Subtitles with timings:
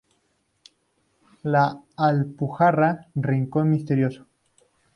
[1.43, 4.25] La Alpujarra: rincón misterioso".